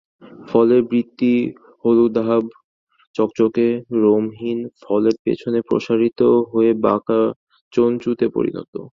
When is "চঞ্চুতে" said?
7.73-8.25